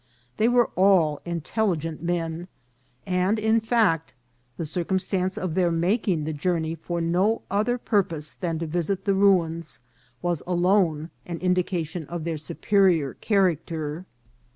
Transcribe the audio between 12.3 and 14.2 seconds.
superior character.